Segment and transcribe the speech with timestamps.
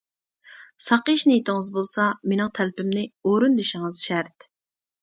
[0.85, 4.51] ساقىيىش نىيىتىڭىز بولسا، مېنىڭ تەلىپىمنى ئورۇندىشىڭىز شەرت.